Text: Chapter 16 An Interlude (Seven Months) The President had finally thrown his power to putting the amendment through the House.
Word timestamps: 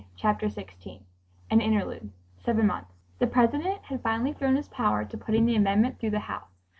Chapter 0.15 0.49
16 0.49 1.03
An 1.51 1.61
Interlude 1.61 2.09
(Seven 2.43 2.65
Months) 2.65 2.89
The 3.19 3.27
President 3.27 3.83
had 3.83 4.01
finally 4.01 4.33
thrown 4.33 4.55
his 4.55 4.67
power 4.67 5.05
to 5.05 5.15
putting 5.15 5.45
the 5.45 5.55
amendment 5.55 5.99
through 5.99 6.09
the 6.09 6.21
House. 6.21 6.63